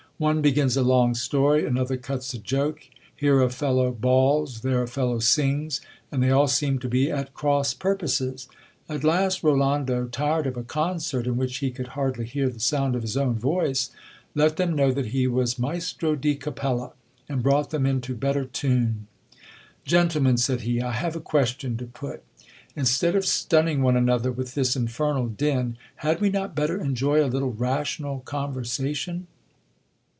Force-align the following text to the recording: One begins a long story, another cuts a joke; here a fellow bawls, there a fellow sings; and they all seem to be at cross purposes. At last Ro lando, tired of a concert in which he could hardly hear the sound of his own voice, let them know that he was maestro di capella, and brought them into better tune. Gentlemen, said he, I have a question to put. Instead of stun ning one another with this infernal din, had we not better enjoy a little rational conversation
One 0.21 0.43
begins 0.43 0.77
a 0.77 0.83
long 0.83 1.15
story, 1.15 1.65
another 1.65 1.97
cuts 1.97 2.31
a 2.35 2.37
joke; 2.37 2.81
here 3.15 3.41
a 3.41 3.49
fellow 3.49 3.89
bawls, 3.89 4.61
there 4.61 4.83
a 4.83 4.87
fellow 4.87 5.17
sings; 5.17 5.81
and 6.11 6.21
they 6.21 6.29
all 6.29 6.47
seem 6.47 6.77
to 6.77 6.87
be 6.87 7.09
at 7.09 7.33
cross 7.33 7.73
purposes. 7.73 8.47
At 8.87 9.03
last 9.03 9.41
Ro 9.41 9.55
lando, 9.55 10.05
tired 10.05 10.45
of 10.45 10.57
a 10.57 10.63
concert 10.63 11.25
in 11.25 11.37
which 11.37 11.57
he 11.57 11.71
could 11.71 11.97
hardly 11.97 12.27
hear 12.27 12.49
the 12.49 12.59
sound 12.59 12.95
of 12.95 13.01
his 13.01 13.17
own 13.17 13.33
voice, 13.39 13.89
let 14.35 14.57
them 14.57 14.75
know 14.75 14.91
that 14.91 15.07
he 15.07 15.25
was 15.25 15.57
maestro 15.57 16.13
di 16.15 16.35
capella, 16.35 16.91
and 17.27 17.41
brought 17.41 17.71
them 17.71 17.87
into 17.87 18.13
better 18.13 18.45
tune. 18.45 19.07
Gentlemen, 19.85 20.37
said 20.37 20.61
he, 20.61 20.81
I 20.83 20.91
have 20.91 21.15
a 21.15 21.19
question 21.19 21.77
to 21.77 21.85
put. 21.85 22.21
Instead 22.75 23.15
of 23.15 23.25
stun 23.25 23.65
ning 23.65 23.81
one 23.81 23.97
another 23.97 24.31
with 24.31 24.53
this 24.53 24.75
infernal 24.75 25.29
din, 25.29 25.77
had 25.95 26.21
we 26.21 26.29
not 26.29 26.53
better 26.53 26.79
enjoy 26.79 27.25
a 27.25 27.25
little 27.25 27.53
rational 27.53 28.19
conversation 28.19 29.25